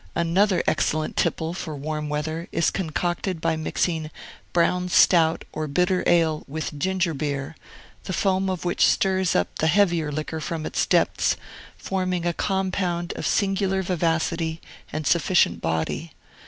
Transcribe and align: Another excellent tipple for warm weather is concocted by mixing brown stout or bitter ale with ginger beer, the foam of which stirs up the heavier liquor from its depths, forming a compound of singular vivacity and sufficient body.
Another 0.15 0.63
excellent 0.65 1.15
tipple 1.15 1.53
for 1.53 1.75
warm 1.75 2.09
weather 2.09 2.47
is 2.51 2.71
concocted 2.71 3.39
by 3.39 3.55
mixing 3.55 4.09
brown 4.51 4.89
stout 4.89 5.45
or 5.53 5.67
bitter 5.67 6.03
ale 6.07 6.43
with 6.47 6.75
ginger 6.79 7.13
beer, 7.13 7.55
the 8.05 8.11
foam 8.11 8.49
of 8.49 8.65
which 8.65 8.83
stirs 8.83 9.35
up 9.35 9.59
the 9.59 9.67
heavier 9.67 10.11
liquor 10.11 10.39
from 10.41 10.65
its 10.65 10.87
depths, 10.87 11.35
forming 11.77 12.25
a 12.25 12.33
compound 12.33 13.13
of 13.15 13.27
singular 13.27 13.83
vivacity 13.83 14.59
and 14.91 15.05
sufficient 15.05 15.61
body. 15.61 16.13